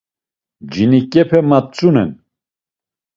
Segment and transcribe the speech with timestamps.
[0.71, 2.11] Ciniǩepe matzunen.